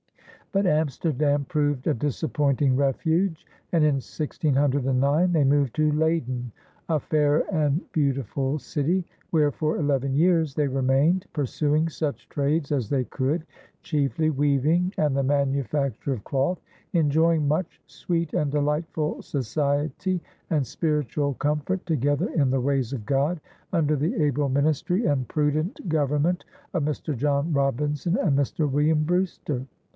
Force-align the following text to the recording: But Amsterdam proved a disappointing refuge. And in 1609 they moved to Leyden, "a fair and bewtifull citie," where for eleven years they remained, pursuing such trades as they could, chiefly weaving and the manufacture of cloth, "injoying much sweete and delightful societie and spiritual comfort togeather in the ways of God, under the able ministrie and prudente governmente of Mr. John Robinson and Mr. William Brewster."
But 0.51 0.65
Amsterdam 0.65 1.45
proved 1.45 1.85
a 1.87 1.93
disappointing 1.93 2.75
refuge. 2.75 3.45
And 3.71 3.83
in 3.85 3.93
1609 3.97 5.31
they 5.31 5.43
moved 5.45 5.75
to 5.75 5.91
Leyden, 5.91 6.51
"a 6.89 6.99
fair 6.99 7.43
and 7.53 7.79
bewtifull 7.93 8.59
citie," 8.59 9.05
where 9.29 9.51
for 9.51 9.77
eleven 9.77 10.15
years 10.15 10.55
they 10.55 10.67
remained, 10.67 11.25
pursuing 11.33 11.87
such 11.87 12.27
trades 12.29 12.71
as 12.71 12.89
they 12.89 13.05
could, 13.05 13.45
chiefly 13.83 14.29
weaving 14.29 14.91
and 14.97 15.15
the 15.15 15.23
manufacture 15.23 16.11
of 16.13 16.23
cloth, 16.25 16.59
"injoying 16.93 17.43
much 17.47 17.79
sweete 17.87 18.33
and 18.33 18.51
delightful 18.51 19.17
societie 19.19 20.19
and 20.49 20.65
spiritual 20.67 21.35
comfort 21.35 21.85
togeather 21.85 22.33
in 22.33 22.49
the 22.49 22.59
ways 22.59 22.91
of 22.91 23.05
God, 23.05 23.39
under 23.71 23.95
the 23.95 24.15
able 24.21 24.49
ministrie 24.49 25.09
and 25.09 25.27
prudente 25.29 25.79
governmente 25.87 26.43
of 26.73 26.83
Mr. 26.83 27.15
John 27.15 27.53
Robinson 27.53 28.17
and 28.17 28.37
Mr. 28.37 28.69
William 28.69 29.03
Brewster." 29.03 29.65